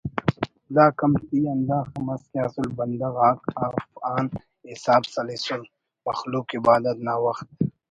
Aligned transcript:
داکمتی 0.75 1.37
ہنداخہ 1.49 1.97
مس 2.05 2.23
کہ 2.31 2.39
اسل 2.45 2.67
بندغ 2.77 3.15
آک 3.27 3.39
اف 3.65 3.75
آن 4.13 4.25
حساب 4.69 5.03
سلیسر 5.13 5.59
مخلوق 6.05 6.47
عبادت 6.57 6.97
نا 7.05 7.13
وخت 7.23 7.47